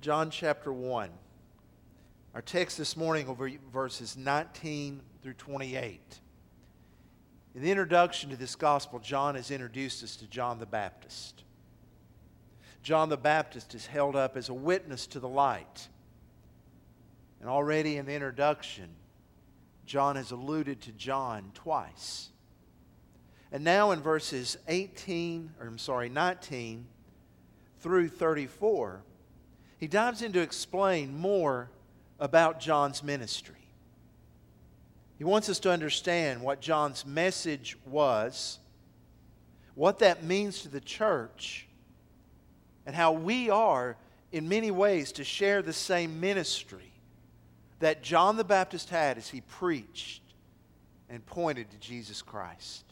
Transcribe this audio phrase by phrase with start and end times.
[0.00, 1.10] John chapter 1.
[2.34, 6.00] Our text this morning over verses 19 through 28.
[7.54, 11.44] In the introduction to this gospel, John has introduced us to John the Baptist.
[12.82, 15.88] John the Baptist is held up as a witness to the light.
[17.40, 18.88] And already in the introduction,
[19.84, 22.30] John has alluded to John twice.
[23.52, 26.86] And now in verses 18, or I'm sorry, 19
[27.80, 29.02] through 34,
[29.80, 31.70] he dives in to explain more
[32.18, 33.54] about John's ministry.
[35.16, 38.58] He wants us to understand what John's message was,
[39.74, 41.66] what that means to the church,
[42.84, 43.96] and how we are,
[44.32, 46.92] in many ways, to share the same ministry
[47.78, 50.22] that John the Baptist had as he preached
[51.08, 52.84] and pointed to Jesus Christ.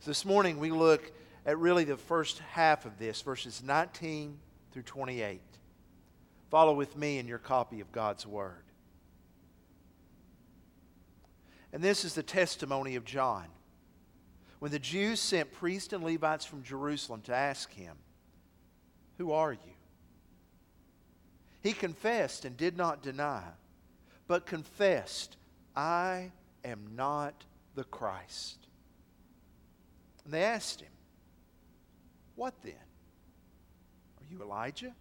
[0.00, 1.12] So this morning we look
[1.44, 4.38] at really the first half of this, verses 19
[4.72, 5.40] through 28.
[6.56, 8.64] Follow with me in your copy of God's Word.
[11.70, 13.44] And this is the testimony of John.
[14.58, 17.94] When the Jews sent priests and Levites from Jerusalem to ask him,
[19.18, 19.74] Who are you?
[21.60, 23.42] He confessed and did not deny,
[24.26, 25.36] but confessed,
[25.76, 26.32] I
[26.64, 27.34] am not
[27.74, 28.66] the Christ.
[30.24, 30.88] And they asked him,
[32.34, 32.72] What then?
[32.72, 34.94] Are you Elijah?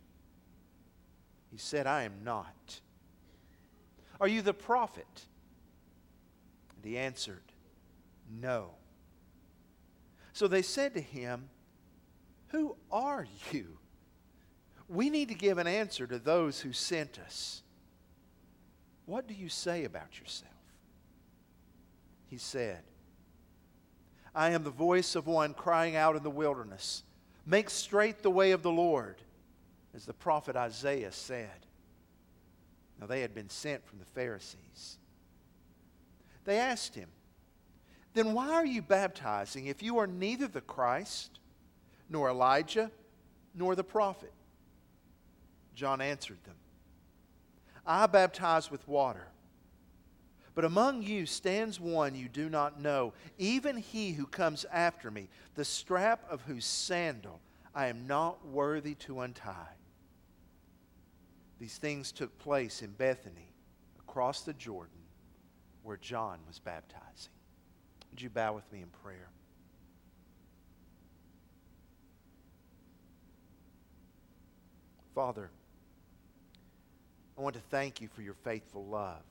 [1.56, 2.82] He said, I am not.
[4.20, 5.08] Are you the prophet?
[6.76, 7.44] And he answered,
[8.42, 8.72] No.
[10.34, 11.48] So they said to him,
[12.48, 13.78] Who are you?
[14.90, 17.62] We need to give an answer to those who sent us.
[19.06, 20.52] What do you say about yourself?
[22.28, 22.82] He said,
[24.36, 27.04] I am the voice of one crying out in the wilderness,
[27.46, 29.22] Make straight the way of the Lord
[29.96, 31.66] as the prophet Isaiah said.
[33.00, 34.98] Now, they had been sent from the Pharisees.
[36.44, 37.10] They asked him,
[38.14, 41.40] Then why are you baptizing if you are neither the Christ,
[42.10, 42.92] nor Elijah,
[43.54, 44.32] nor the prophet?
[45.76, 46.56] John answered them,
[47.86, 49.28] I baptize with water.
[50.56, 55.28] But among you stands one you do not know, even he who comes after me,
[55.56, 57.42] the strap of whose sandal
[57.76, 59.75] I am not worthy to untie.
[61.60, 63.54] These things took place in Bethany,
[64.00, 64.92] across the Jordan,
[65.84, 67.32] where John was baptizing.
[68.12, 69.30] Would you bow with me in prayer?
[75.14, 75.50] Father,
[77.38, 79.24] I want to thank you for your faithful love.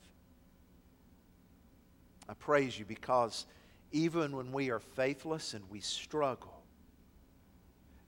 [2.28, 3.44] I praise you because
[3.92, 6.62] even when we are faithless and we struggle,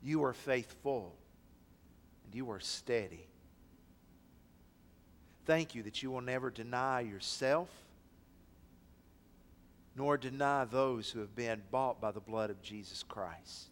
[0.03, 1.15] you are faithful
[2.25, 3.27] and you are steady.
[5.47, 7.69] Thank you that you will never deny yourself
[9.97, 13.69] nor deny those who have been bought by the blood of Jesus Christ.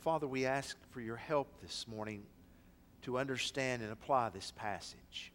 [0.00, 2.22] Father, we ask for your help this morning
[3.02, 5.30] to understand and apply this passage.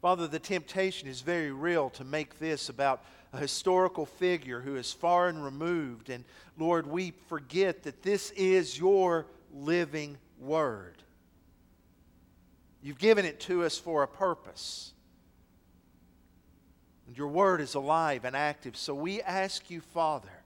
[0.00, 4.92] Father, the temptation is very real to make this about a historical figure who is
[4.92, 6.10] far and removed.
[6.10, 6.24] And
[6.58, 11.02] Lord, we forget that this is your living word.
[12.82, 14.92] You've given it to us for a purpose.
[17.06, 18.76] And your word is alive and active.
[18.76, 20.42] So we ask you, Father,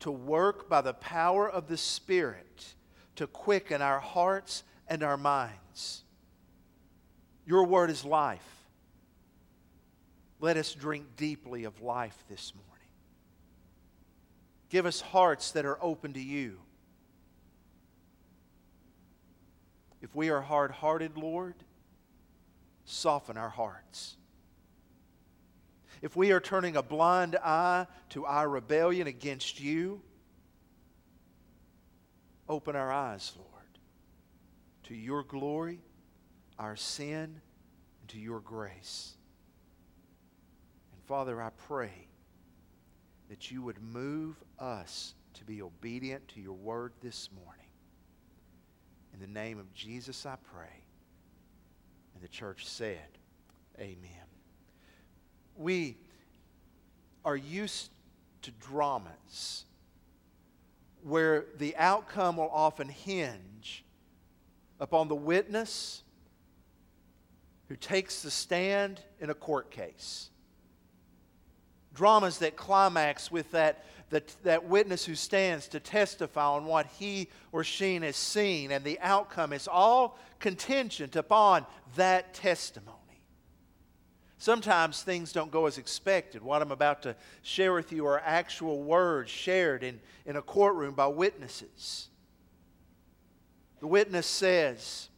[0.00, 2.74] to work by the power of the Spirit
[3.16, 6.02] to quicken our hearts and our minds.
[7.46, 8.40] Your word is life.
[10.40, 12.68] Let us drink deeply of life this morning.
[14.70, 16.58] Give us hearts that are open to you
[20.02, 21.54] If we are hard hearted, Lord,
[22.84, 24.16] soften our hearts.
[26.02, 30.02] If we are turning a blind eye to our rebellion against you,
[32.48, 33.48] open our eyes, Lord,
[34.84, 35.80] to your glory,
[36.58, 37.40] our sin,
[38.00, 39.14] and to your grace.
[40.92, 42.08] And Father, I pray
[43.28, 47.61] that you would move us to be obedient to your word this morning.
[49.14, 50.84] In the name of Jesus, I pray.
[52.14, 53.18] And the church said,
[53.78, 54.26] Amen.
[55.56, 55.96] We
[57.24, 57.90] are used
[58.42, 59.64] to dramas
[61.02, 63.84] where the outcome will often hinge
[64.78, 66.02] upon the witness
[67.68, 70.30] who takes the stand in a court case.
[71.94, 77.28] dramas that climax with that, that, that witness who stands to testify on what he
[77.50, 81.64] or she has seen, and the outcome is all contingent upon
[81.96, 82.98] that testimony.
[84.36, 86.42] Sometimes things don't go as expected.
[86.42, 90.92] What I'm about to share with you are actual words shared in, in a courtroom
[90.94, 92.08] by witnesses.
[93.80, 95.08] The witness says,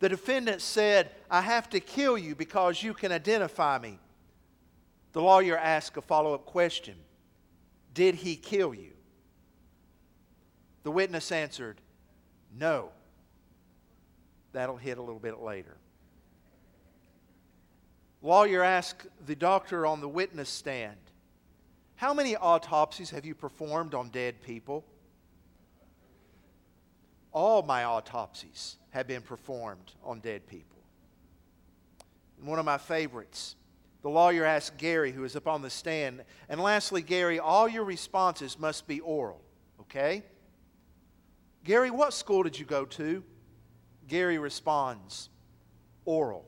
[0.00, 4.00] The defendant said, I have to kill you because you can identify me.
[5.12, 6.96] The lawyer asks a follow up question
[7.96, 8.92] Did he kill you?
[10.82, 11.80] The witness answered,
[12.54, 12.90] No.
[14.52, 15.78] That'll hit a little bit later.
[18.20, 20.98] Lawyer asked the doctor on the witness stand,
[21.94, 24.84] How many autopsies have you performed on dead people?
[27.32, 30.82] All my autopsies have been performed on dead people.
[32.38, 33.56] And one of my favorites,
[34.06, 37.82] the lawyer asked Gary, who is up on the stand, and lastly, Gary, all your
[37.82, 39.42] responses must be oral,
[39.80, 40.22] okay?
[41.64, 43.24] Gary, what school did you go to?
[44.06, 45.28] Gary responds,
[46.04, 46.44] oral.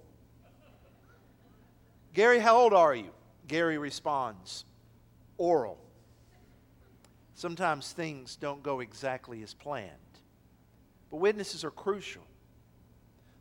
[2.14, 3.10] Gary, how old are you?
[3.48, 4.64] Gary responds,
[5.36, 5.80] oral.
[7.34, 9.90] Sometimes things don't go exactly as planned,
[11.10, 12.22] but witnesses are crucial.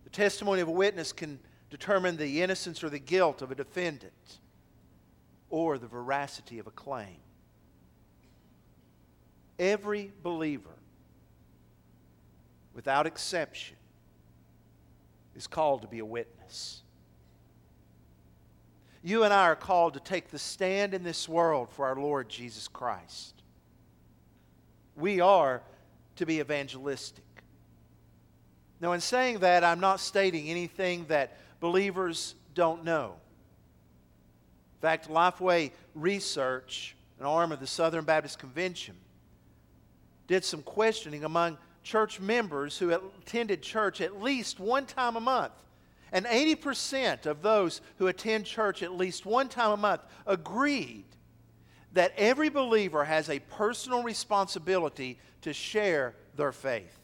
[0.06, 1.38] The testimony of a witness can
[1.70, 4.14] determine the innocence or the guilt of a defendant
[5.50, 7.18] or the veracity of a claim.
[9.60, 10.78] Every believer,
[12.74, 13.76] without exception,
[15.36, 16.82] is called to be a witness.
[19.04, 22.30] You and I are called to take the stand in this world for our Lord
[22.30, 23.34] Jesus Christ.
[24.96, 25.62] We are
[26.18, 27.24] to be evangelistic.
[28.80, 33.16] Now, in saying that, I'm not stating anything that believers don't know.
[34.78, 38.96] In fact, Lifeway Research, an arm of the Southern Baptist Convention,
[40.28, 45.54] did some questioning among church members who attended church at least one time a month
[46.12, 51.06] and 80% of those who attend church at least one time a month agreed
[51.94, 56.98] that every believer has a personal responsibility to share their faith.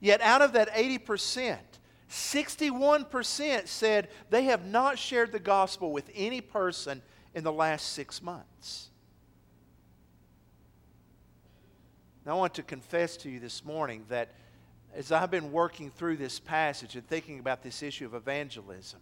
[0.00, 1.58] Yet, out of that 80%,
[2.10, 7.02] 61% said they have not shared the gospel with any person
[7.34, 8.88] in the last six months.
[12.26, 14.34] Now, I want to confess to you this morning that
[14.94, 19.00] as I've been working through this passage and thinking about this issue of evangelism,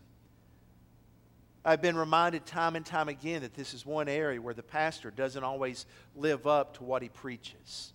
[1.65, 5.11] I've been reminded time and time again that this is one area where the pastor
[5.11, 7.93] doesn't always live up to what he preaches.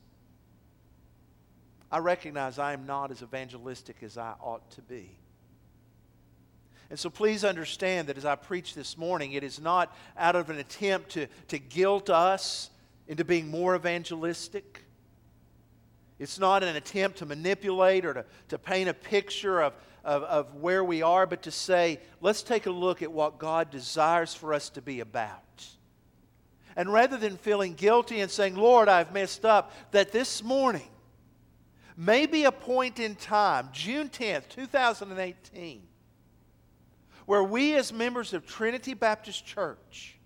[1.94, 5.12] I recognize I am not as evangelistic as I ought to be.
[6.90, 10.50] And so please understand that as I preach this morning, it is not out of
[10.50, 12.72] an attempt to, to guilt us
[13.08, 14.84] into being more evangelistic.
[16.18, 19.74] It's not an attempt to manipulate or to, to paint a picture of,
[20.04, 23.70] of, of where we are, but to say, let's take a look at what God
[23.70, 25.64] desires for us to be about.
[26.76, 30.90] And rather than feeling guilty and saying, Lord, I've messed up, that this morning
[31.96, 35.84] may be a point in time, June 10th, 2018,
[37.26, 40.18] where we as members of Trinity Baptist Church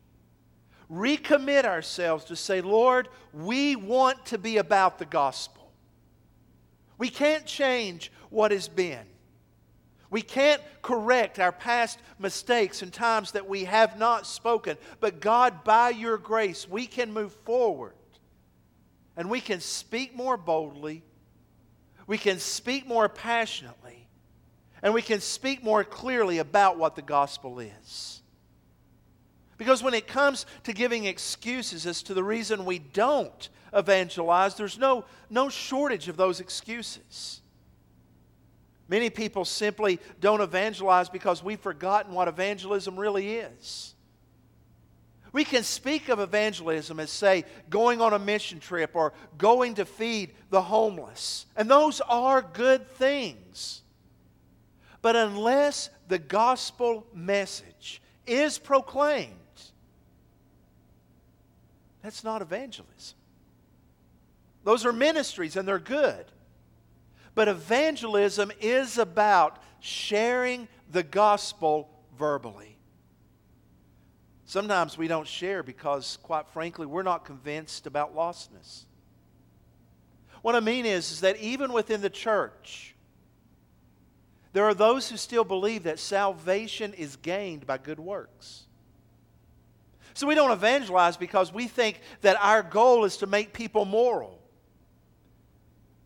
[0.91, 5.71] recommit ourselves to say, Lord, we want to be about the gospel.
[6.97, 9.05] We can't change what has been.
[10.09, 14.77] We can't correct our past mistakes and times that we have not spoken.
[14.99, 17.93] But God, by your grace, we can move forward.
[19.17, 21.03] And we can speak more boldly.
[22.07, 24.07] We can speak more passionately.
[24.81, 28.21] And we can speak more clearly about what the gospel is.
[29.57, 34.77] Because when it comes to giving excuses as to the reason we don't evangelize, there's
[34.77, 37.41] no, no shortage of those excuses.
[38.87, 43.95] Many people simply don't evangelize because we've forgotten what evangelism really is.
[45.33, 49.85] We can speak of evangelism as, say, going on a mission trip or going to
[49.85, 51.45] feed the homeless.
[51.55, 53.81] And those are good things.
[55.01, 59.33] But unless the gospel message is proclaimed,
[62.01, 63.17] that's not evangelism.
[64.63, 66.25] Those are ministries and they're good.
[67.35, 72.76] But evangelism is about sharing the gospel verbally.
[74.47, 78.85] Sometimes we don't share because, quite frankly, we're not convinced about lostness.
[80.41, 82.95] What I mean is, is that even within the church,
[84.53, 88.63] there are those who still believe that salvation is gained by good works.
[90.13, 94.39] So we don't evangelize because we think that our goal is to make people moral.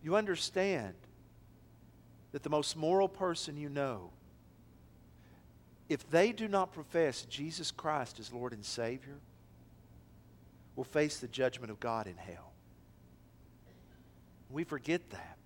[0.02, 0.94] You understand
[2.32, 4.10] that the most moral person you know,
[5.92, 9.18] if they do not profess Jesus Christ as Lord and Savior,
[10.74, 12.52] will face the judgment of God in hell.
[14.50, 15.38] We forget that.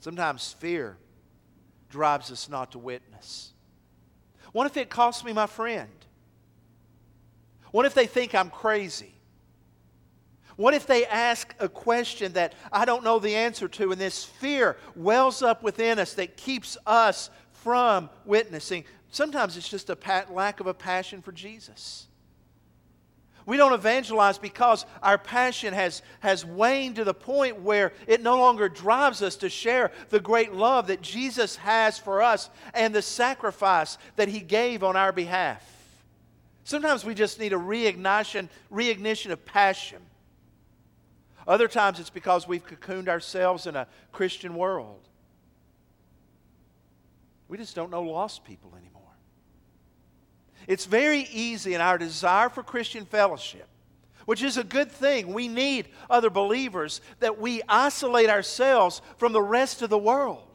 [0.00, 0.96] Sometimes fear
[1.90, 3.52] drives us not to witness.
[4.52, 5.90] What if it costs me my friend?
[7.70, 9.14] What if they think I'm crazy?
[10.56, 14.24] What if they ask a question that I don't know the answer to, and this
[14.24, 17.30] fear wells up within us that keeps us
[17.62, 18.84] from witnessing?
[19.10, 19.98] Sometimes it's just a
[20.30, 22.06] lack of a passion for Jesus.
[23.46, 28.38] We don't evangelize because our passion has, has waned to the point where it no
[28.38, 33.02] longer drives us to share the great love that Jesus has for us and the
[33.02, 35.66] sacrifice that He gave on our behalf.
[36.62, 39.98] Sometimes we just need a reignition, reignition of passion.
[41.48, 45.08] Other times it's because we've cocooned ourselves in a Christian world.
[47.50, 49.02] We just don't know lost people anymore.
[50.68, 53.66] It's very easy in our desire for Christian fellowship,
[54.24, 55.32] which is a good thing.
[55.32, 60.46] We need other believers that we isolate ourselves from the rest of the world.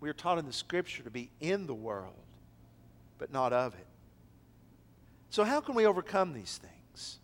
[0.00, 2.14] We are taught in the scripture to be in the world,
[3.18, 3.86] but not of it.
[5.30, 7.20] So, how can we overcome these things?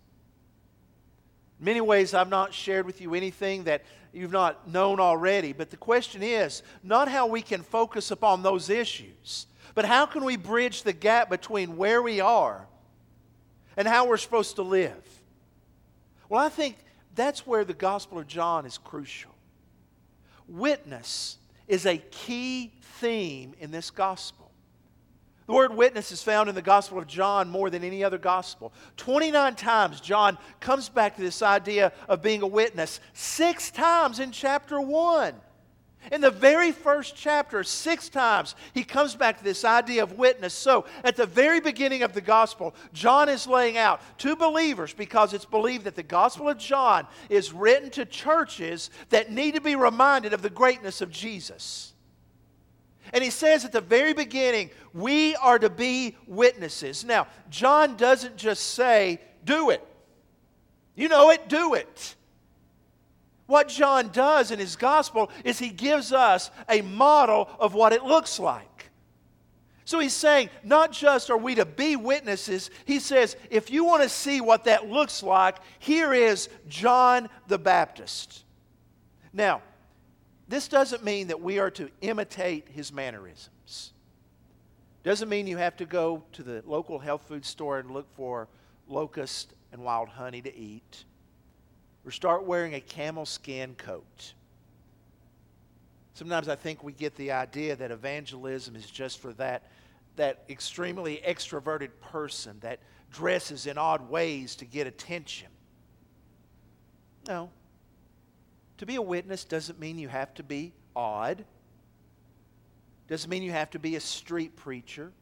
[1.59, 3.83] In many ways, I've not shared with you anything that
[4.19, 8.71] you've not known already, but the question is not how we can focus upon those
[8.71, 12.67] issues, but how can we bridge the gap between where we are
[13.77, 15.05] and how we're supposed to live?
[16.29, 16.77] Well, I think
[17.15, 19.35] that's where the Gospel of John is crucial.
[20.47, 24.48] Witness is a key theme in this Gospel.
[25.49, 28.71] The word witness is found in the Gospel of John more than any other Gospel.
[28.99, 34.31] 29 times John comes back to this idea of being a witness, six times in
[34.31, 35.35] chapter 1.
[36.13, 40.53] In the very first chapter, six times, he comes back to this idea of witness.
[40.53, 45.33] So, at the very beginning of the gospel, John is laying out to believers because
[45.33, 49.77] it's believed that the gospel of John is written to churches that need to be
[49.77, 51.95] reminded of the greatness of Jesus.
[53.13, 57.05] And he says at the very beginning, we are to be witnesses.
[57.05, 59.87] Now, John doesn't just say, do it.
[60.95, 62.17] You know it, do it.
[63.47, 68.05] What John does in his gospel is he gives us a model of what it
[68.05, 68.91] looks like.
[69.87, 74.03] So he's saying, not just are we to be witnesses, he says, if you want
[74.03, 78.45] to see what that looks like, here is John the Baptist.
[79.33, 79.63] Now,
[80.49, 83.93] this doesn't mean that we are to imitate his mannerisms.
[85.05, 88.49] Doesn't mean you have to go to the local health food store and look for
[88.89, 91.05] locust and wild honey to eat,
[92.05, 94.33] or start wearing a camel skin coat.
[96.15, 99.71] Sometimes I think we get the idea that evangelism is just for that,
[100.17, 102.81] that extremely extroverted person that
[103.13, 105.49] dresses in odd ways to get attention.
[107.29, 107.51] No.
[108.79, 111.45] To be a witness doesn't mean you have to be odd.
[113.09, 115.13] Doesn't mean you have to be a street preacher.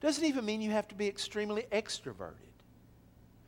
[0.00, 2.34] Doesn't even mean you have to be extremely extroverted.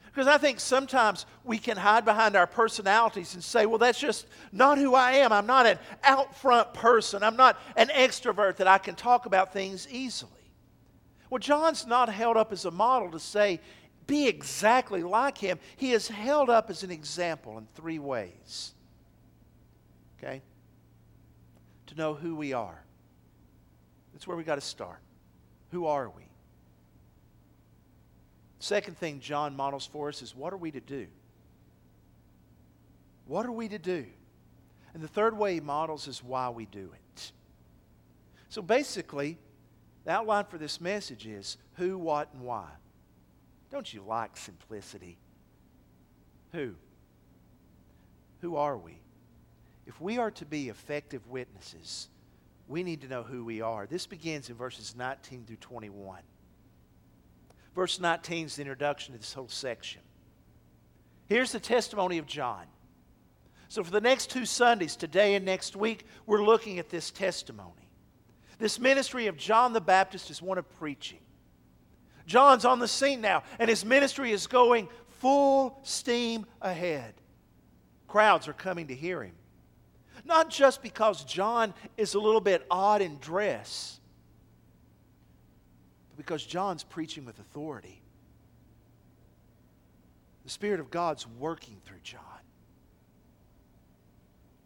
[0.07, 4.27] Because I think sometimes we can hide behind our personalities and say, well, that's just
[4.51, 5.33] not who I am.
[5.33, 7.23] I'm not an out front person.
[7.23, 10.33] I'm not an extrovert that I can talk about things easily.
[11.31, 13.61] Well, John's not held up as a model to say,
[14.09, 15.61] be exactly like him.
[15.77, 18.75] He is held up as an example in three ways
[20.23, 20.43] okay?
[21.87, 22.83] To know who we are.
[24.13, 25.01] That's where we got to start.
[25.71, 26.25] Who are we?
[28.59, 31.07] Second thing John models for us is what are we to do?
[33.27, 34.07] What are we to do?
[34.93, 37.33] And the third way he models is why we do it.
[38.49, 39.39] So basically,
[40.05, 42.69] the outline for this message is who, what, and why.
[43.71, 45.17] Don't you like simplicity?
[46.53, 46.75] Who?
[48.41, 48.99] Who are we?
[49.91, 52.09] If we are to be effective witnesses,
[52.69, 53.89] we need to know who we are.
[53.89, 56.21] This begins in verses 19 through 21.
[57.75, 60.01] Verse 19 is the introduction to this whole section.
[61.27, 62.67] Here's the testimony of John.
[63.67, 67.91] So, for the next two Sundays, today and next week, we're looking at this testimony.
[68.61, 71.19] This ministry of John the Baptist is one of preaching.
[72.27, 77.15] John's on the scene now, and his ministry is going full steam ahead.
[78.07, 79.35] Crowds are coming to hear him.
[80.31, 83.99] Not just because John is a little bit odd in dress,
[86.09, 88.01] but Because John's preaching with authority.
[90.45, 92.23] The Spirit of God's working through John.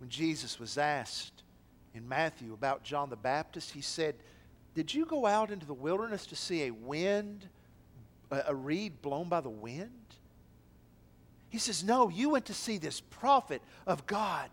[0.01, 1.43] When Jesus was asked
[1.95, 4.17] in Matthew about John the Baptist, he said,
[4.75, 7.49] Did you go out into the wilderness to see a wind,
[8.31, 9.91] a reed blown by the wind?
[11.49, 14.51] He says, No, you went to see this prophet of God.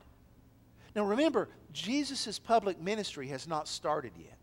[0.96, 4.38] Now remember, Jesus' public ministry has not started yet.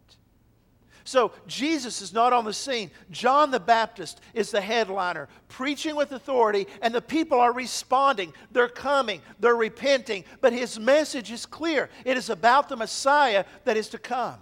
[1.05, 2.91] So Jesus is not on the scene.
[3.11, 8.35] John the Baptist is the headliner, preaching with authority, and the people are responding.
[8.51, 13.79] They're coming, they're repenting, but his message is clear it is about the Messiah that
[13.79, 14.37] is to come.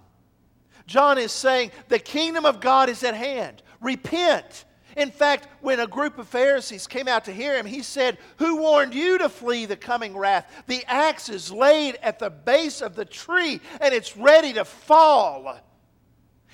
[0.87, 3.63] John is saying, The kingdom of God is at hand.
[3.79, 4.65] Repent.
[4.97, 8.57] In fact, when a group of Pharisees came out to hear him, he said, Who
[8.57, 10.51] warned you to flee the coming wrath?
[10.65, 15.55] The axe is laid at the base of the tree and it's ready to fall.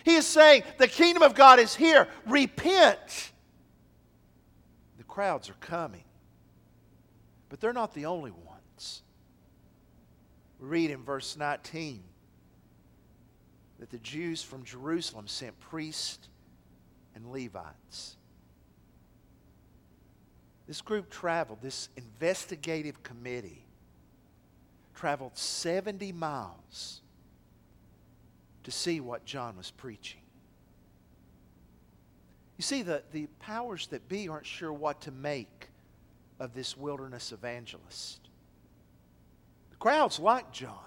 [0.04, 2.10] He is saying, The kingdom of God is here.
[2.28, 3.32] Repent.
[4.98, 6.04] The crowds are coming,
[7.48, 9.04] but they're not the only ones.
[10.60, 12.04] We read in verse 19
[13.80, 16.28] that the Jews from Jerusalem sent priests
[17.16, 18.18] and Levites.
[20.68, 23.66] This group traveled, this investigative committee
[24.96, 27.02] traveled 70 miles
[28.64, 30.22] to see what John was preaching.
[32.58, 35.70] You see, the, the powers that be aren't sure what to make
[36.40, 38.20] of this wilderness evangelist.
[39.72, 40.78] The crowds like John,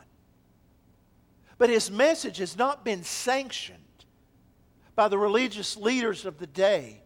[1.59, 3.81] but his message has not been sanctioned
[4.95, 7.03] by the religious leaders of the day.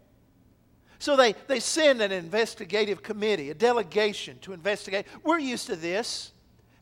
[1.00, 5.06] So they, they send an investigative committee, a delegation to investigate.
[5.24, 6.32] We're used to this.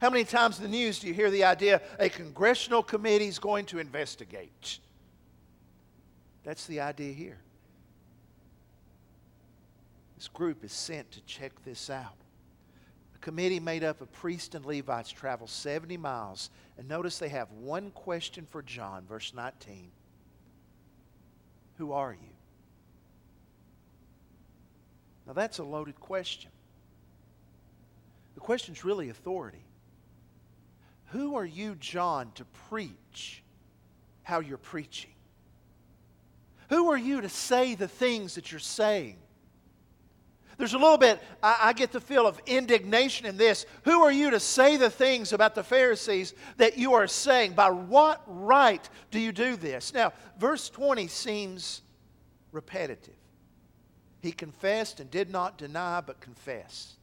[0.00, 3.38] How many times in the news do you hear the idea a congressional committee is
[3.38, 4.80] going to investigate?
[6.42, 7.38] That's the idea here.
[10.16, 12.16] This group is sent to check this out.
[13.14, 16.50] A committee made up of priests and Levites travel 70 miles.
[16.76, 19.92] And notice they have one question for John, verse 19
[21.76, 22.37] Who are you?
[25.28, 26.50] Now, that's a loaded question.
[28.34, 29.62] The question's really authority.
[31.08, 33.42] Who are you, John, to preach
[34.22, 35.10] how you're preaching?
[36.70, 39.18] Who are you to say the things that you're saying?
[40.56, 43.64] There's a little bit, I, I, get the feel of indignation in this.
[43.84, 47.52] Who are you to say the things about the Pharisees that you are saying?
[47.52, 49.94] By what right do you do this?
[49.94, 51.82] Now, verse 20 seems
[52.50, 53.17] repetitive.
[54.20, 56.96] He confessed and did not deny, but confessed.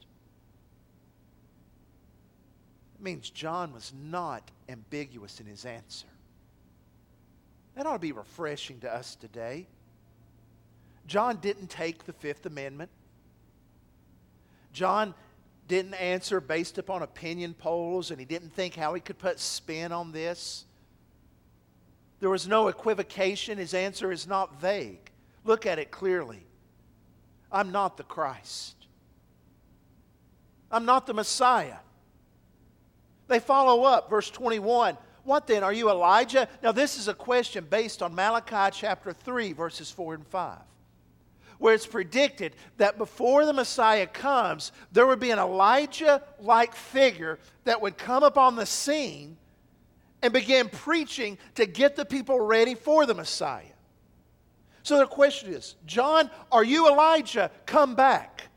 [2.95, 6.07] It means John was not ambiguous in his answer.
[7.75, 9.67] That ought to be refreshing to us today.
[11.07, 12.89] John didn't take the Fifth Amendment.
[14.73, 15.13] John
[15.67, 19.91] didn't answer based upon opinion polls, and he didn't think how he could put spin
[19.91, 20.65] on this.
[22.19, 23.57] There was no equivocation.
[23.57, 25.11] His answer is not vague.
[25.43, 26.44] Look at it clearly.
[27.51, 28.75] I'm not the Christ.
[30.71, 31.77] I'm not the Messiah.
[33.27, 34.97] They follow up, verse 21.
[35.23, 35.63] What then?
[35.63, 36.47] Are you Elijah?
[36.61, 40.57] Now, this is a question based on Malachi chapter 3, verses 4 and 5,
[41.57, 47.39] where it's predicted that before the Messiah comes, there would be an Elijah like figure
[47.63, 49.37] that would come upon the scene
[50.21, 53.63] and begin preaching to get the people ready for the Messiah.
[54.85, 57.49] So the question is John, are you Elijah?
[57.65, 58.49] Come back.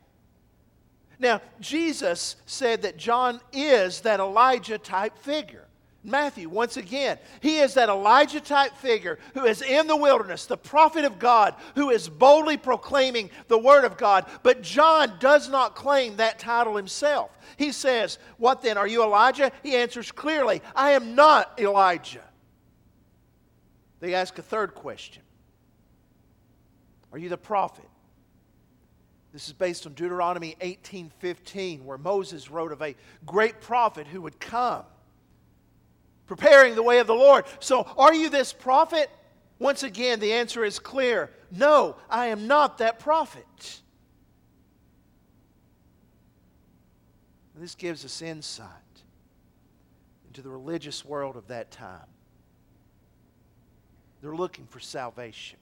[1.17, 5.65] Now, Jesus said that John is that Elijah type figure.
[6.03, 10.55] Matthew, once again, he is that Elijah type figure who is in the wilderness, the
[10.55, 14.27] prophet of God, who is boldly proclaiming the word of God.
[14.43, 17.31] But John does not claim that title himself.
[17.57, 18.77] He says, What then?
[18.77, 19.51] Are you Elijah?
[19.63, 22.23] He answers clearly, I am not Elijah.
[23.99, 25.23] They ask a third question
[27.11, 27.89] Are you the prophet?
[29.31, 32.95] This is based on Deuteronomy 18:15 where Moses wrote of a
[33.25, 34.85] great prophet who would come
[36.25, 37.45] preparing the way of the Lord.
[37.59, 39.09] So, are you this prophet?
[39.57, 41.31] Once again, the answer is clear.
[41.51, 43.81] No, I am not that prophet.
[47.55, 48.69] This gives us insight
[50.27, 52.07] into the religious world of that time.
[54.21, 55.59] They're looking for salvation.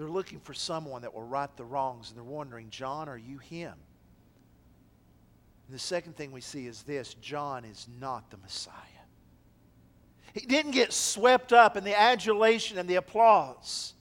[0.00, 3.36] They're looking for someone that will right the wrongs, and they're wondering, John, are you
[3.36, 3.74] him?
[5.66, 8.74] And the second thing we see is this John is not the Messiah.
[10.32, 13.92] He didn't get swept up in the adulation and the applause.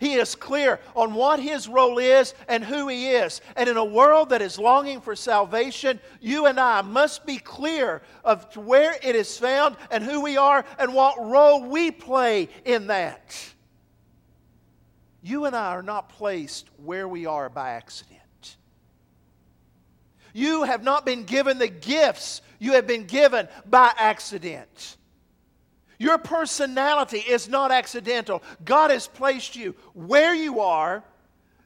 [0.00, 3.42] He is clear on what his role is and who he is.
[3.54, 8.00] And in a world that is longing for salvation, you and I must be clear
[8.24, 12.86] of where it is found and who we are and what role we play in
[12.86, 13.53] that.
[15.24, 18.20] You and I are not placed where we are by accident.
[20.34, 24.98] You have not been given the gifts you have been given by accident.
[25.98, 28.42] Your personality is not accidental.
[28.66, 31.02] God has placed you where you are.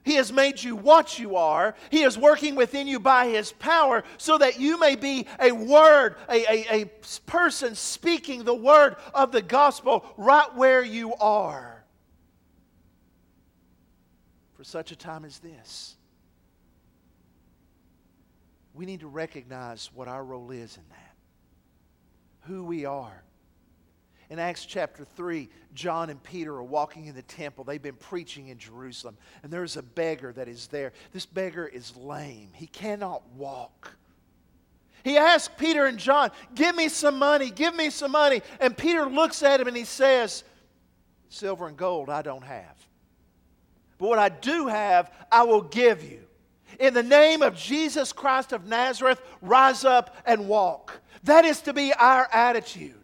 [0.05, 1.75] He has made you what you are.
[1.91, 6.15] He is working within you by His power so that you may be a word,
[6.29, 6.85] a, a, a
[7.25, 11.78] person speaking the word of the gospel right where you are.
[14.59, 15.95] For such a time as this,
[18.73, 21.15] we need to recognize what our role is in that,
[22.41, 23.23] who we are
[24.29, 27.63] in Acts chapter 3, John and Peter are walking in the temple.
[27.63, 30.91] They've been preaching in Jerusalem, and there's a beggar that is there.
[31.13, 33.95] This beggar is lame, he cannot walk.
[35.05, 38.41] He asks Peter and John, Give me some money, give me some money.
[38.59, 40.43] And Peter looks at him and he says,
[41.29, 42.88] Silver and gold I don't have.
[43.99, 46.21] But what I do have, I will give you.
[46.79, 50.99] In the name of Jesus Christ of Nazareth, rise up and walk.
[51.23, 52.95] That is to be our attitude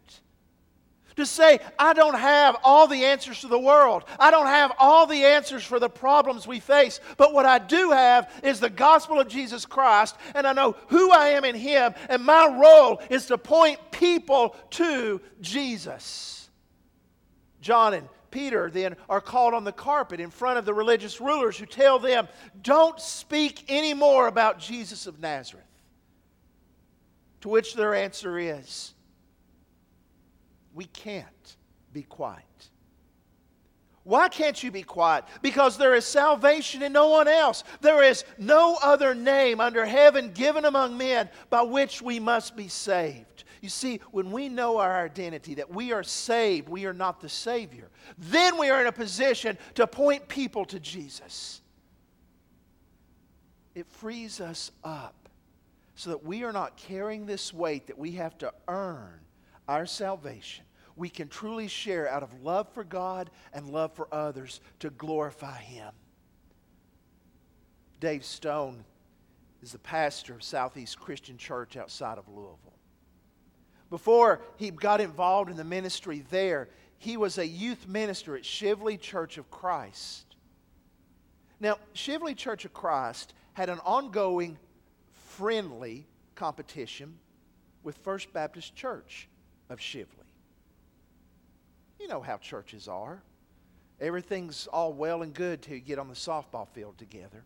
[1.16, 4.04] to say, I don't have all the answers to the world.
[4.20, 7.00] I don't have all the answers for the problems we face.
[7.16, 11.10] But what I do have is the gospel of Jesus Christ, and I know who
[11.10, 16.50] I am in Him, and my role is to point people to Jesus.
[17.60, 21.56] John and Peter then are called on the carpet in front of the religious rulers
[21.56, 22.28] who tell them,
[22.62, 25.64] Don't speak any more about Jesus of Nazareth.
[27.42, 28.94] To which their answer is,
[30.74, 31.56] we can't
[31.92, 32.42] be quiet.
[34.06, 35.24] Why can't you be quiet?
[35.42, 37.64] Because there is salvation in no one else.
[37.80, 42.68] There is no other name under heaven given among men by which we must be
[42.68, 43.42] saved.
[43.66, 47.28] You see, when we know our identity, that we are saved, we are not the
[47.28, 51.62] Savior, then we are in a position to point people to Jesus.
[53.74, 55.28] It frees us up
[55.96, 59.18] so that we are not carrying this weight that we have to earn
[59.66, 64.60] our salvation we can truly share out of love for God and love for others
[64.78, 65.90] to glorify Him.
[67.98, 68.84] Dave Stone
[69.60, 72.65] is the pastor of Southeast Christian Church outside of Louisville.
[73.90, 76.68] Before he got involved in the ministry there,
[76.98, 80.24] he was a youth minister at Shively Church of Christ.
[81.60, 84.58] Now, Shively Church of Christ had an ongoing
[85.36, 87.18] friendly competition
[87.82, 89.28] with First Baptist Church
[89.70, 90.06] of Shively.
[92.00, 93.22] You know how churches are.
[94.00, 97.44] Everything's all well and good till you get on the softball field together.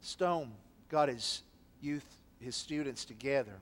[0.00, 0.50] Stone
[0.88, 1.42] got his
[1.80, 2.06] youth,
[2.40, 3.60] his students together.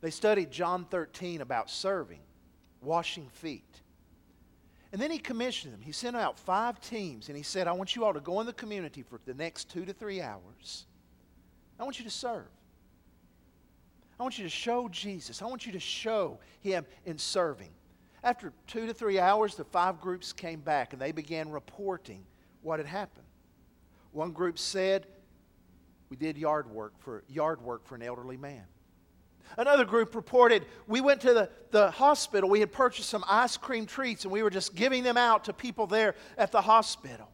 [0.00, 2.20] They studied John 13 about serving,
[2.82, 3.80] washing feet.
[4.92, 5.80] And then he commissioned them.
[5.80, 8.46] He sent out five teams and he said, I want you all to go in
[8.46, 10.86] the community for the next two to three hours.
[11.78, 12.46] I want you to serve.
[14.18, 15.42] I want you to show Jesus.
[15.42, 17.70] I want you to show him in serving.
[18.24, 22.24] After two to three hours, the five groups came back and they began reporting
[22.62, 23.26] what had happened.
[24.12, 25.06] One group said,
[26.08, 28.64] We did yard work for, yard work for an elderly man.
[29.56, 32.50] Another group reported, We went to the, the hospital.
[32.50, 35.52] We had purchased some ice cream treats and we were just giving them out to
[35.52, 37.28] people there at the hospital.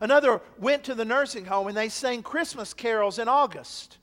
[0.00, 3.98] Another went to the nursing home and they sang Christmas carols in August.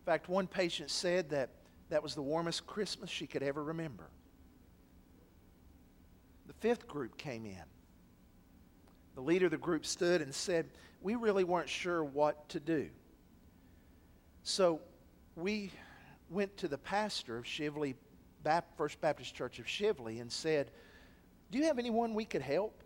[0.00, 1.50] In fact, one patient said that
[1.88, 4.08] that was the warmest Christmas she could ever remember.
[6.46, 7.62] The fifth group came in.
[9.14, 10.68] The leader of the group stood and said,
[11.02, 12.88] We really weren't sure what to do.
[14.42, 14.80] So
[15.36, 15.70] we
[16.30, 17.94] went to the pastor of Shively,
[18.76, 20.70] First Baptist Church of Shively, and said,
[21.50, 22.82] Do you have anyone we could help?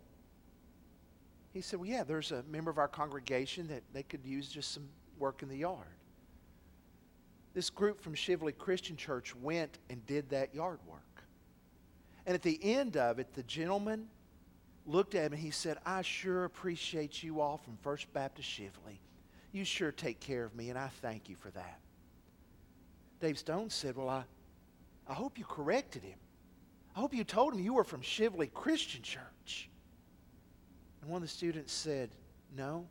[1.53, 4.71] He said, Well, yeah, there's a member of our congregation that they could use just
[4.71, 5.87] some work in the yard
[7.57, 11.23] this group from Shively Christian Church went and did that yard work.
[12.27, 14.09] And at the end of it, the gentleman
[14.85, 18.99] looked at him and he said, I sure appreciate you all from First Baptist Shively.
[19.57, 21.79] You sure take care of me, and I thank you for that.
[23.19, 24.23] Dave Stone said, Well, I,
[25.09, 26.19] I hope you corrected him.
[26.95, 29.67] I hope you told him you were from Shively Christian Church.
[31.01, 32.11] And one of the students said,
[32.55, 32.85] No,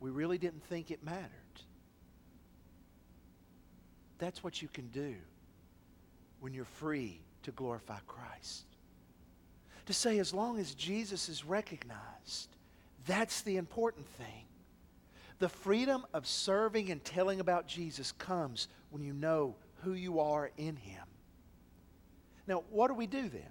[0.00, 1.30] we really didn't think it mattered.
[4.18, 5.14] that's what you can do
[6.40, 8.64] when you're free to glorify Christ.
[9.86, 12.48] To say, as long as Jesus is recognized,
[13.06, 14.46] that's the important thing.
[15.40, 20.50] The freedom of serving and telling about Jesus comes when you know who you are
[20.56, 21.02] in Him.
[22.46, 23.48] Now, what do we do then?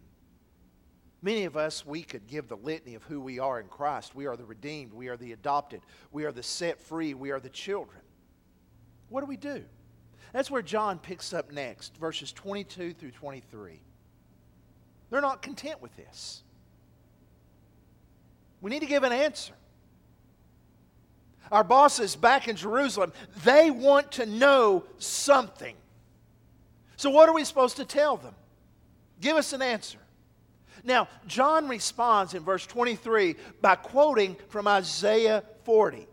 [1.22, 4.16] Many of us, we could give the litany of who we are in Christ.
[4.16, 4.94] We are the redeemed.
[4.94, 5.82] We are the adopted.
[6.12, 7.14] We are the set free.
[7.14, 8.02] We are the children.
[9.10, 9.66] What do we do?
[10.32, 13.82] That's where John picks up next, verses 22 through 23.
[15.10, 16.44] They're not content with this.
[18.62, 19.54] We need to give an answer.
[21.52, 25.76] Our bosses back in Jerusalem, they want to know something.
[26.98, 28.36] So, what are we supposed to tell them?
[29.22, 30.00] Give us an answer.
[30.84, 36.08] Now, John responds in verse 23 by quoting from Isaiah 40.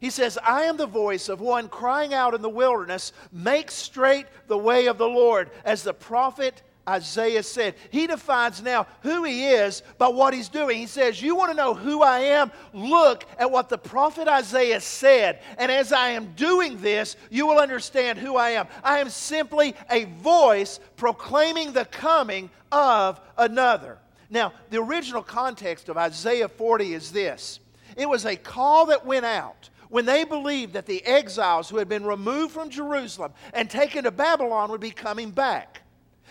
[0.00, 4.26] He says, I am the voice of one crying out in the wilderness, make straight
[4.46, 7.74] the way of the Lord, as the prophet Isaiah said.
[7.90, 10.78] He defines now who he is by what he's doing.
[10.78, 12.52] He says, You want to know who I am?
[12.72, 15.40] Look at what the prophet Isaiah said.
[15.58, 18.68] And as I am doing this, you will understand who I am.
[18.84, 23.98] I am simply a voice proclaiming the coming of another.
[24.30, 27.60] Now, the original context of Isaiah 40 is this
[27.96, 31.88] it was a call that went out when they believed that the exiles who had
[31.88, 35.82] been removed from Jerusalem and taken to Babylon would be coming back.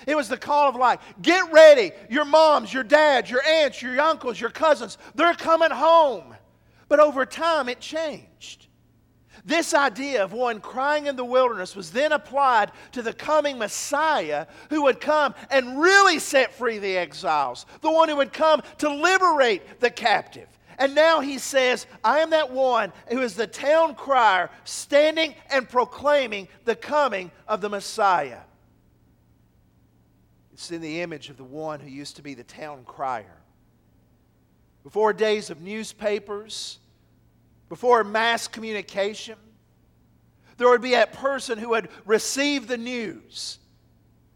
[0.07, 0.99] It was the call of life.
[1.21, 1.91] Get ready.
[2.09, 6.35] Your moms, your dads, your aunts, your uncles, your cousins, they're coming home.
[6.87, 8.67] But over time, it changed.
[9.45, 14.47] This idea of one crying in the wilderness was then applied to the coming Messiah
[14.71, 18.89] who would come and really set free the exiles, the one who would come to
[18.89, 20.47] liberate the captive.
[20.79, 25.69] And now he says, I am that one who is the town crier standing and
[25.69, 28.39] proclaiming the coming of the Messiah.
[30.55, 33.41] It's in the image of the one who used to be the town crier.
[34.85, 36.79] Before days of newspapers,
[37.67, 39.35] before mass communication,
[40.55, 43.59] there would be that person who would receive the news.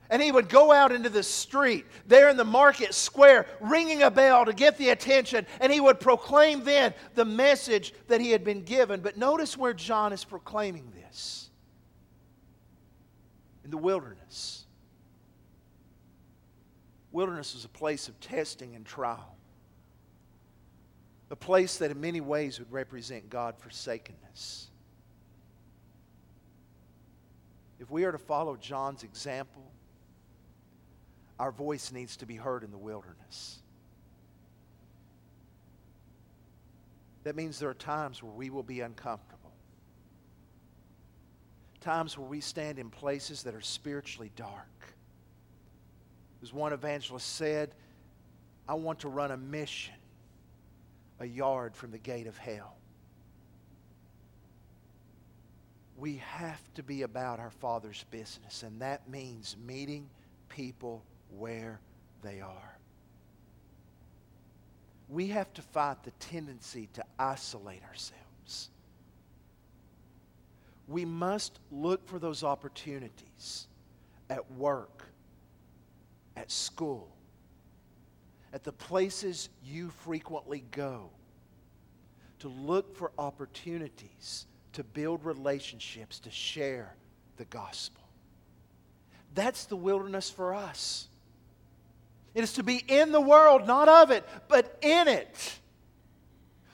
[0.10, 4.12] And he would go out into the street, there in the market square, ringing a
[4.12, 5.48] bell to get the attention.
[5.62, 9.00] And he would proclaim then the message that he had been given.
[9.00, 11.50] But notice where John is proclaiming this
[13.64, 14.59] in the wilderness.
[17.12, 19.36] Wilderness was a place of testing and trial,
[21.32, 24.68] a place that in many ways would represent God forsakenness.
[27.80, 29.72] If we are to follow John's example,
[31.40, 33.60] our voice needs to be heard in the wilderness.
[37.24, 39.54] That means there are times where we will be uncomfortable,
[41.80, 44.96] times where we stand in places that are spiritually dark.
[46.42, 47.74] As one evangelist said,
[48.68, 49.94] I want to run a mission
[51.22, 52.80] a yard from the gate of hell.
[56.00, 60.10] we have to be about our Father's business, and that means meeting
[60.48, 61.04] people
[61.38, 61.80] where
[62.22, 62.78] they are.
[65.10, 68.70] We have to fight the tendency to isolate ourselves.
[70.88, 73.68] We must look for those opportunities
[74.30, 75.04] at work,
[76.40, 77.10] at school,
[78.54, 81.10] at the places you frequently go
[82.40, 86.96] to look for opportunities to build relationships, to share
[87.36, 88.04] the gospel.
[89.36, 91.10] That's the wilderness for us.
[92.34, 95.60] It is to be in the world, not of it, but in it.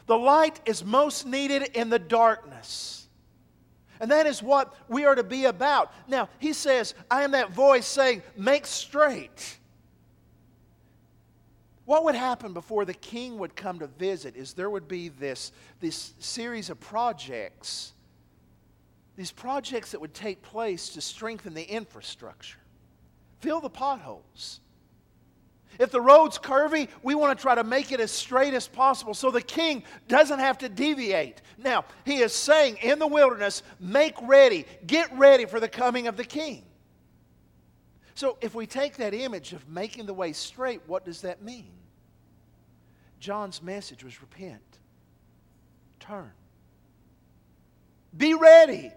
[0.06, 3.05] The light is most needed in the darkness.
[4.00, 5.94] And that is what we are to be about.
[6.08, 9.58] Now, he says, I am that voice saying, Make straight.
[11.86, 15.52] What would happen before the king would come to visit is there would be this,
[15.80, 17.94] this series of projects,
[19.16, 22.58] these projects that would take place to strengthen the infrastructure,
[23.40, 24.62] fill the potholes.
[25.80, 29.14] If the road's curvy, we want to try to make it as straight as possible
[29.14, 31.42] so the king doesn't have to deviate.
[31.58, 36.18] Now, he is saying in the wilderness, make ready, get ready for the coming of
[36.18, 36.64] the king.
[38.14, 41.72] So, if we take that image of making the way straight, what does that mean?
[43.20, 44.62] John's message was repent,
[46.00, 46.32] turn,
[48.16, 48.92] be ready.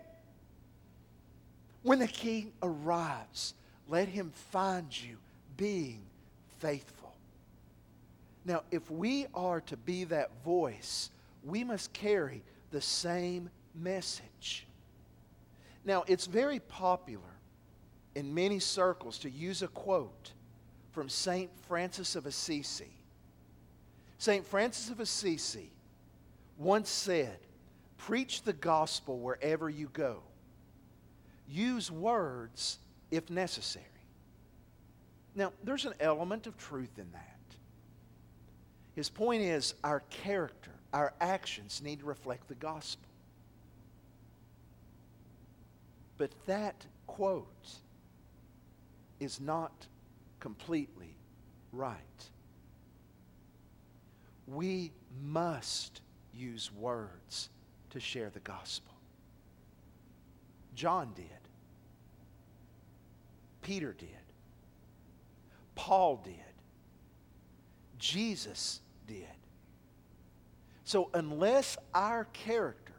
[1.83, 3.55] When the king arrives,
[3.88, 5.17] let him find you
[5.57, 6.03] being
[6.59, 7.14] faithful.
[8.44, 11.11] Now, if we are to be that voice,
[11.44, 14.66] we must carry the same message.
[15.85, 17.23] Now, it's very popular
[18.14, 20.33] in many circles to use a quote
[20.92, 21.51] from St.
[21.66, 22.90] Francis of Assisi.
[24.18, 24.44] St.
[24.47, 25.71] Francis of Assisi
[26.57, 27.38] once said,
[27.97, 30.23] Preach the gospel wherever you go.
[31.49, 32.79] Use words
[33.11, 33.85] if necessary.
[35.38, 37.38] Now, there's an element of truth in that.
[38.96, 43.09] His point is our character, our actions need to reflect the gospel.
[46.16, 47.46] But that quote
[49.20, 49.87] is not
[50.40, 51.14] completely
[51.72, 51.94] right.
[54.48, 54.90] We
[55.22, 56.01] must
[56.35, 57.48] use words
[57.90, 58.94] to share the gospel.
[60.74, 61.27] John did.
[63.62, 64.09] Peter did.
[65.79, 66.35] Paul did.
[68.01, 69.25] Jesus did.
[70.83, 72.95] So, unless our character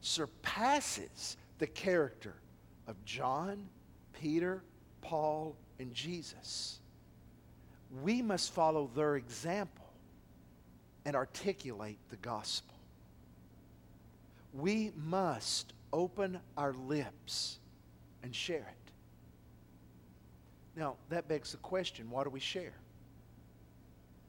[0.00, 2.34] surpasses the character
[2.88, 3.68] of John,
[4.18, 4.62] Peter,
[5.02, 6.80] Paul, and Jesus,
[8.02, 9.92] we must follow their example
[11.04, 12.74] and articulate the gospel.
[14.54, 17.58] We must open our lips
[18.22, 18.81] and share it.
[20.76, 22.74] Now, that begs the question what do we share?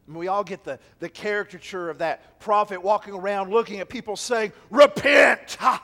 [0.08, 4.16] And we all get the, the caricature of that prophet walking around looking at people
[4.16, 5.58] saying, Repent!
[5.60, 5.82] Ha!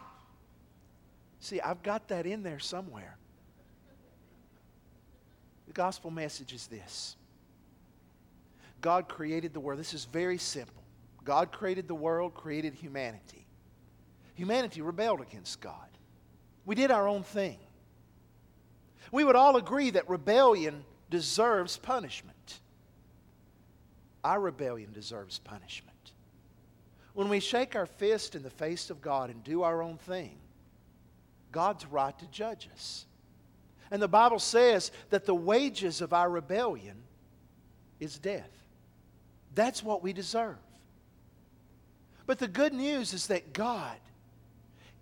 [1.39, 3.17] See, I've got that in there somewhere.
[5.67, 7.15] The gospel message is this
[8.81, 9.79] God created the world.
[9.79, 10.83] This is very simple.
[11.23, 13.45] God created the world, created humanity.
[14.35, 15.75] Humanity rebelled against God.
[16.65, 17.59] We did our own thing.
[19.11, 22.59] We would all agree that rebellion deserves punishment.
[24.23, 25.95] Our rebellion deserves punishment.
[27.13, 30.37] When we shake our fist in the face of God and do our own thing,
[31.51, 33.05] God's right to judge us.
[33.91, 36.95] And the Bible says that the wages of our rebellion
[37.99, 38.51] is death.
[39.55, 40.57] That's what we deserve.
[42.27, 43.97] But the good news is that God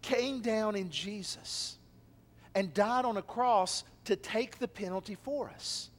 [0.02, 1.77] came down in Jesus
[2.58, 5.92] and died on a cross to take the penalty for us.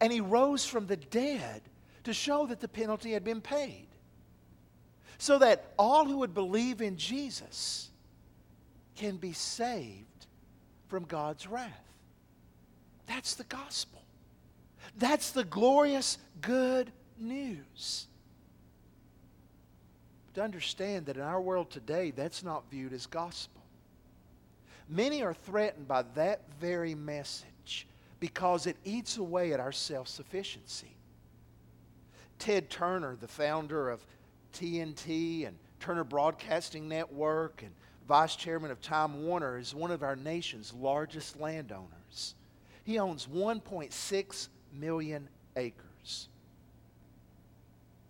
[0.00, 1.60] And he rose from the dead
[2.04, 3.86] to show that the penalty had been paid.
[5.18, 7.90] So that all who would believe in Jesus
[8.96, 10.26] can be saved
[10.88, 11.68] from God's wrath.
[13.04, 14.02] That's the gospel.
[14.96, 18.06] That's the glorious good news.
[20.28, 23.61] But to understand that in our world today, that's not viewed as gospel.
[24.92, 27.86] Many are threatened by that very message
[28.20, 30.94] because it eats away at our self sufficiency.
[32.38, 34.04] Ted Turner, the founder of
[34.52, 37.72] TNT and Turner Broadcasting Network and
[38.06, 42.34] vice chairman of Time Warner, is one of our nation's largest landowners.
[42.84, 45.26] He owns 1.6 million
[45.56, 46.28] acres.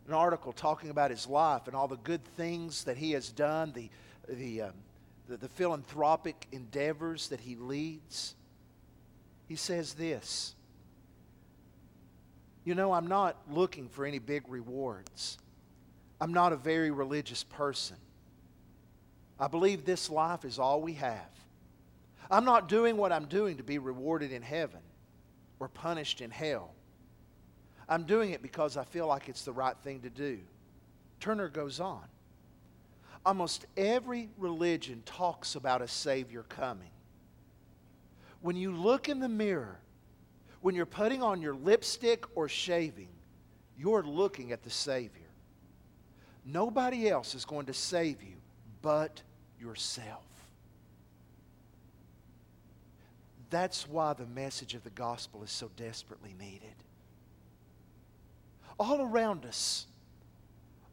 [0.08, 3.72] An article talking about his life and all the good things that he has done,
[3.72, 3.88] the,
[4.28, 4.72] the, um,
[5.28, 8.34] the, the philanthropic endeavors that he leads.
[9.48, 10.54] He says this
[12.64, 15.38] you know, I'm not looking for any big rewards.
[16.20, 17.96] I'm not a very religious person.
[19.40, 21.28] I believe this life is all we have.
[22.30, 24.80] I'm not doing what I'm doing to be rewarded in heaven
[25.58, 26.72] or punished in hell.
[27.88, 30.38] I'm doing it because I feel like it's the right thing to do.
[31.18, 32.04] Turner goes on.
[33.24, 36.90] Almost every religion talks about a Savior coming.
[38.40, 39.78] When you look in the mirror
[40.62, 43.08] when you're putting on your lipstick or shaving,
[43.76, 45.20] you're looking at the Savior.
[46.44, 48.36] Nobody else is going to save you
[48.80, 49.22] but
[49.60, 50.24] yourself.
[53.50, 56.74] That's why the message of the gospel is so desperately needed.
[58.78, 59.86] All around us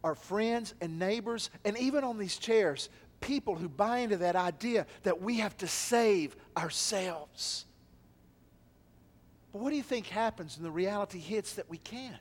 [0.03, 2.89] are friends and neighbors, and even on these chairs,
[3.21, 7.65] people who buy into that idea that we have to save ourselves.
[9.51, 12.15] But what do you think happens when the reality hits that we can't?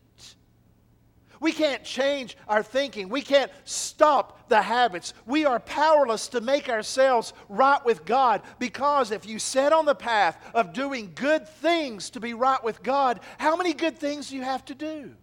[1.40, 3.09] We can't change our thinking.
[3.09, 5.14] We can't stop the habits.
[5.24, 9.94] We are powerless to make ourselves right with God because if you set on the
[9.94, 14.36] path of doing good things to be right with God, how many good things do
[14.36, 15.14] you have to do?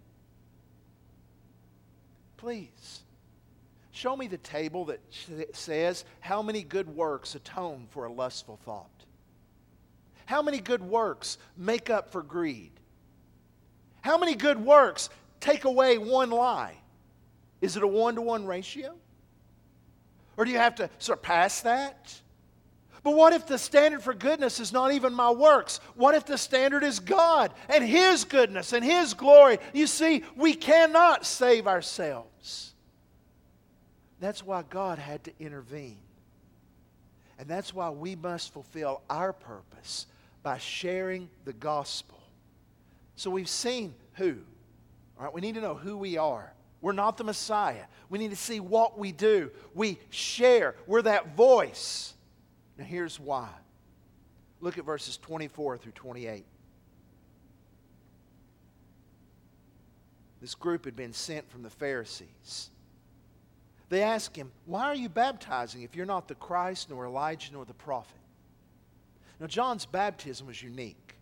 [2.45, 3.01] Please,
[3.91, 4.99] show me the table that
[5.55, 9.03] says how many good works atone for a lustful thought.
[10.27, 12.69] How many good works make up for greed?
[14.01, 16.75] How many good works take away one lie?
[17.61, 18.93] Is it a one to one ratio?
[20.37, 22.13] Or do you have to surpass that?
[23.05, 25.79] But what if the standard for goodness is not even my works?
[25.93, 29.59] What if the standard is God and His goodness and His glory?
[29.73, 32.73] You see, we cannot save ourselves.
[34.19, 35.99] That's why God had to intervene.
[37.37, 40.07] And that's why we must fulfill our purpose
[40.41, 42.17] by sharing the gospel.
[43.17, 44.37] So we've seen who.
[45.19, 46.51] All right, we need to know who we are.
[46.81, 47.83] We're not the Messiah.
[48.09, 49.51] We need to see what we do.
[49.75, 50.73] We share.
[50.87, 52.14] We're that voice.
[52.77, 53.49] Now, here's why.
[54.59, 56.45] Look at verses 24 through 28.
[60.41, 62.69] This group had been sent from the Pharisees.
[63.89, 67.65] They ask him, Why are you baptizing if you're not the Christ, nor Elijah, nor
[67.65, 68.17] the prophet?
[69.39, 71.15] Now, John's baptism was unique.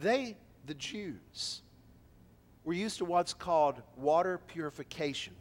[0.00, 0.36] They,
[0.66, 1.62] the Jews,
[2.64, 5.34] were used to what's called water purification.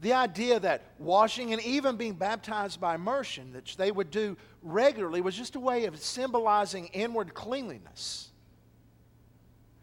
[0.00, 5.20] The idea that washing and even being baptized by immersion, that they would do regularly,
[5.20, 8.30] was just a way of symbolizing inward cleanliness.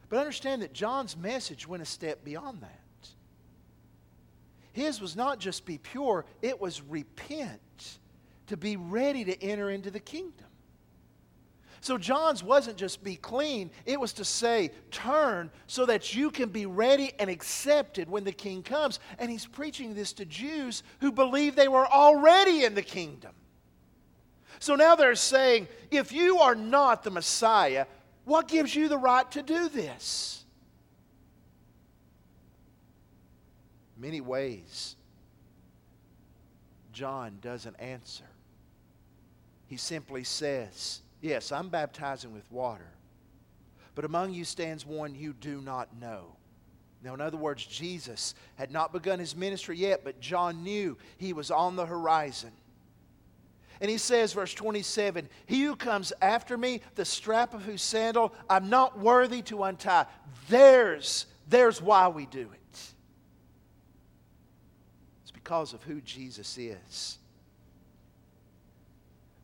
[0.10, 3.10] But understand that John's message went a step beyond that.
[4.72, 8.00] His was not just be pure, it was repent
[8.48, 10.47] to be ready to enter into the kingdom.
[11.82, 16.50] So John's wasn't just be clean, it was to say, turn so that you can
[16.50, 19.00] be ready and accepted when the king comes.
[19.20, 23.32] And he's preaching this to Jews who believe they were already in the kingdom.
[24.60, 27.86] So now they're saying, if you are not the Messiah,
[28.26, 30.38] what gives you the right to do this?
[33.98, 34.96] many ways,
[36.94, 38.26] John doesn't answer.
[39.68, 42.90] He simply says, Yes, I'm baptizing with water,
[43.96, 46.36] but among you stands one you do not know.
[47.04, 51.34] Now, in other words, Jesus had not begun his ministry yet, but John knew he
[51.34, 52.52] was on the horizon.
[53.80, 58.34] And he says, verse 27 He who comes after me, the strap of whose sandal
[58.50, 60.08] I'm not worthy to untie.
[60.50, 62.80] There's, there's why we do it
[65.22, 67.20] It's because of who Jesus is.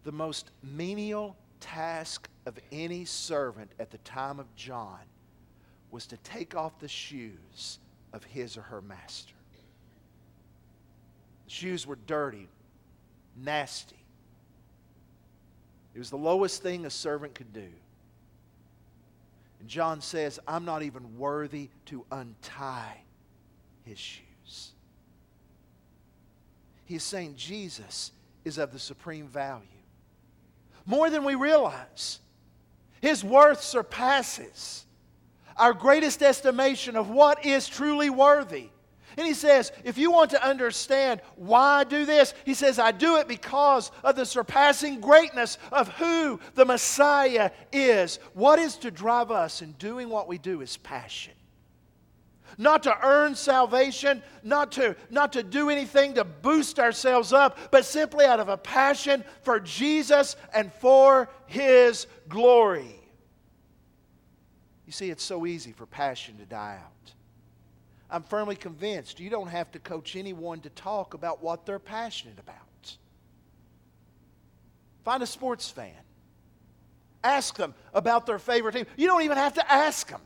[0.03, 4.99] The most menial task of any servant at the time of John
[5.91, 7.79] was to take off the shoes
[8.11, 9.33] of his or her master.
[11.45, 12.49] The shoes were dirty,
[13.41, 13.95] nasty.
[15.95, 17.69] It was the lowest thing a servant could do.
[19.59, 23.01] And John says, I'm not even worthy to untie
[23.85, 24.71] his shoes.
[26.85, 28.11] He's saying Jesus
[28.43, 29.67] is of the supreme value.
[30.85, 32.19] More than we realize.
[33.01, 34.85] His worth surpasses
[35.57, 38.69] our greatest estimation of what is truly worthy.
[39.17, 42.91] And he says, if you want to understand why I do this, he says, I
[42.91, 48.17] do it because of the surpassing greatness of who the Messiah is.
[48.33, 51.33] What is to drive us in doing what we do is passion
[52.57, 57.85] not to earn salvation, not to, not to do anything to boost ourselves up, but
[57.85, 62.99] simply out of a passion for Jesus and for His glory.
[64.85, 67.13] You see, it's so easy for passion to die out.
[68.09, 72.37] I'm firmly convinced you don't have to coach anyone to talk about what they're passionate
[72.37, 72.97] about.
[75.03, 75.91] Find a sports fan.
[77.23, 78.85] Ask them about their favorite team.
[78.97, 80.21] You don't even have to ask them.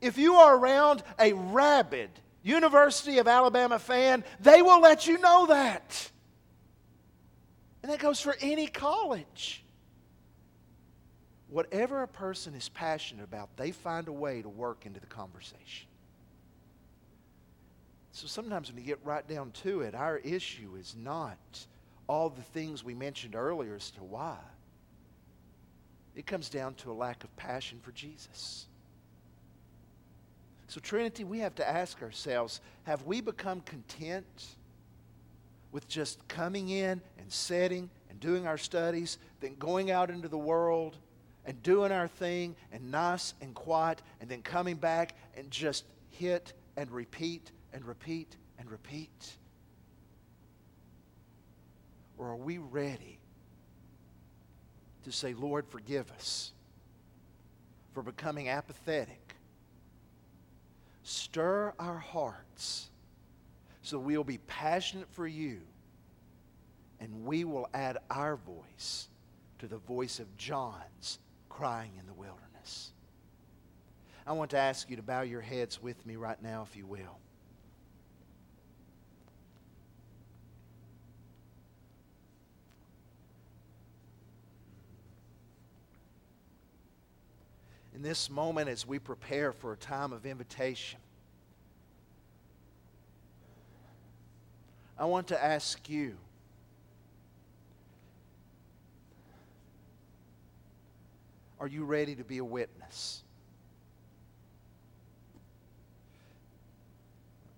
[0.00, 2.10] If you are around a rabid
[2.42, 6.10] University of Alabama fan, they will let you know that.
[7.82, 9.64] And that goes for any college.
[11.48, 15.88] Whatever a person is passionate about, they find a way to work into the conversation.
[18.12, 21.66] So sometimes when you get right down to it, our issue is not
[22.08, 24.38] all the things we mentioned earlier as to why.
[26.14, 28.66] It comes down to a lack of passion for Jesus.
[30.68, 34.46] So, Trinity, we have to ask ourselves have we become content
[35.70, 40.38] with just coming in and setting and doing our studies, then going out into the
[40.38, 40.96] world
[41.44, 46.52] and doing our thing and nice and quiet, and then coming back and just hit
[46.76, 49.36] and repeat and repeat and repeat?
[52.18, 53.18] Or are we ready
[55.04, 56.52] to say, Lord, forgive us
[57.92, 59.25] for becoming apathetic?
[61.08, 62.90] Stir our hearts
[63.80, 65.60] so we'll be passionate for you
[66.98, 69.06] and we will add our voice
[69.60, 72.90] to the voice of John's crying in the wilderness.
[74.26, 76.84] I want to ask you to bow your heads with me right now, if you
[76.84, 77.20] will.
[87.96, 91.00] In this moment as we prepare for a time of invitation,
[94.98, 96.16] I want to ask you
[101.58, 103.22] Are you ready to be a witness?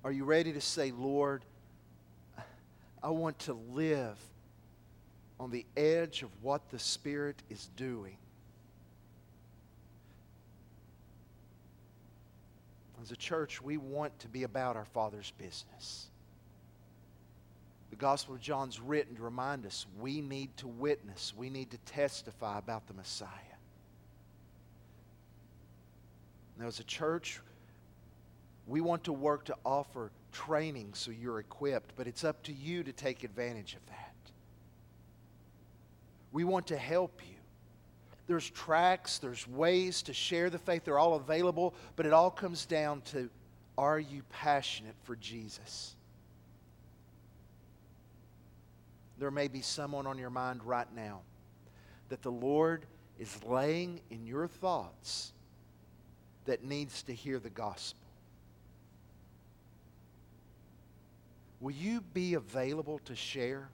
[0.05, 1.45] Are you ready to say, Lord,
[3.03, 4.16] I want to live
[5.41, 8.16] on the edge of what the Spirit is doing?
[13.01, 16.09] As a church, we want to be about our Father's business.
[17.90, 21.78] The Gospel of John's written to remind us we need to witness, we need to
[21.78, 23.28] testify about the Messiah.
[26.59, 27.40] Now, as a church,
[28.66, 32.82] we want to work to offer training so you're equipped, but it's up to you
[32.82, 34.14] to take advantage of that.
[36.32, 37.38] We want to help you.
[38.28, 42.66] There's tracks, there's ways to share the faith, they're all available, but it all comes
[42.66, 43.28] down to
[43.78, 45.94] are you passionate for Jesus?
[49.18, 51.20] There may be someone on your mind right now
[52.08, 52.84] that the Lord
[53.18, 55.32] is laying in your thoughts
[56.44, 58.00] that needs to hear the gospel.
[61.60, 63.68] Will you be available to share?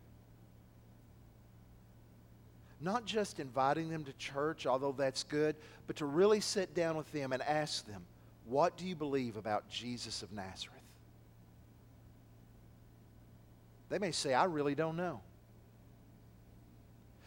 [2.80, 5.56] Not just inviting them to church, although that's good,
[5.86, 8.04] but to really sit down with them and ask them,
[8.46, 10.74] What do you believe about Jesus of Nazareth?
[13.88, 15.20] They may say, I really don't know.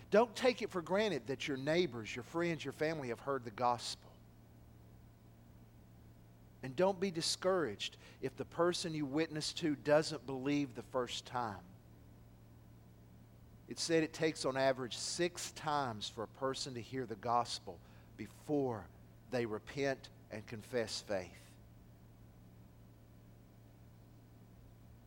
[0.09, 3.51] Don't take it for granted that your neighbors, your friends, your family have heard the
[3.51, 4.09] gospel.
[6.63, 11.55] And don't be discouraged if the person you witness to doesn't believe the first time.
[13.67, 17.77] It said it takes on average six times for a person to hear the gospel
[18.15, 18.85] before
[19.31, 21.27] they repent and confess faith.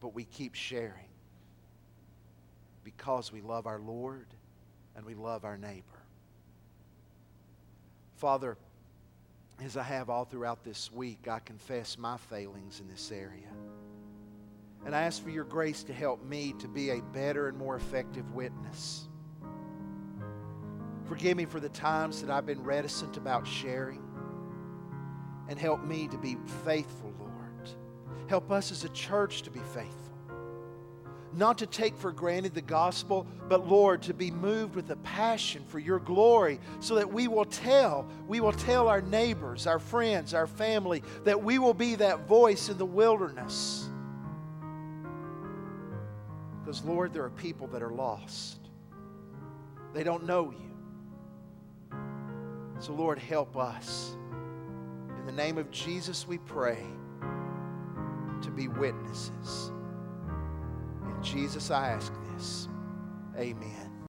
[0.01, 1.11] But we keep sharing
[2.85, 4.27] because we love our Lord
[4.97, 5.85] and we love our neighbor.
[8.17, 8.57] Father,
[9.63, 13.49] as I have all throughout this week, I confess my failings in this area.
[14.85, 17.77] And I ask for your grace to help me to be a better and more
[17.77, 19.09] effective witness.
[21.07, 24.03] Forgive me for the times that I've been reticent about sharing.
[25.49, 27.71] And help me to be faithful, Lord.
[28.29, 30.11] Help us as a church to be faithful
[31.33, 35.65] not to take for granted the gospel, but Lord, to be moved with a passion
[35.69, 40.35] for your glory so that we will tell, we will tell our neighbors, our friends,
[40.35, 43.90] our family, that we will be that voice in the wilderness.
[46.71, 48.61] Because, Lord, there are people that are lost,
[49.93, 51.99] they don't know you.
[52.79, 54.17] So, Lord, help us.
[55.19, 56.79] In the name of Jesus, we pray
[58.43, 59.73] to be witnesses.
[61.21, 62.69] Jesus, I ask this.
[63.37, 63.90] Amen.